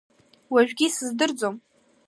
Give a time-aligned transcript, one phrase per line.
[0.53, 1.55] Уажәгьы исыздырӡом.